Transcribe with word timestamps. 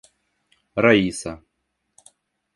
Раиса 0.83 1.33